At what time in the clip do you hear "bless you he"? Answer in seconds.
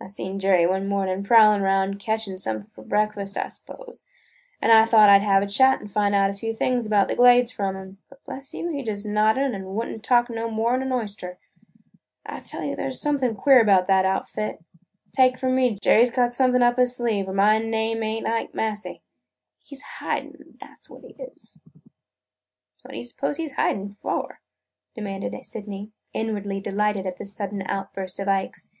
8.24-8.82